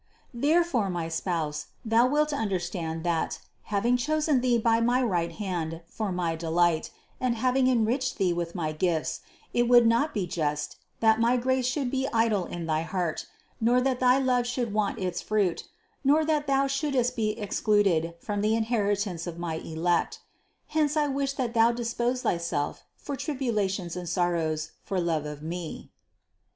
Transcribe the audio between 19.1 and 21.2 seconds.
of my elect. Hence I